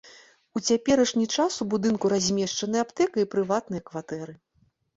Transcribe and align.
У 0.59 0.61
цяперашні 0.69 1.27
час 1.35 1.59
у 1.67 1.67
будынку 1.75 2.05
размешчаны 2.15 2.81
аптэка 2.87 3.17
і 3.27 3.29
прыватныя 3.37 3.81
кватэры. 3.95 4.33